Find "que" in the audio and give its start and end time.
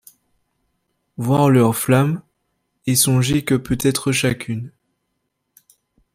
3.45-3.53